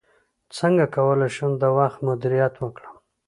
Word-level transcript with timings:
څنګه 0.57 0.85
کولی 0.95 1.29
شم 1.35 1.51
د 1.61 1.63
وخت 1.77 1.99
مدیریت 2.07 2.53
وکړم 2.59 2.93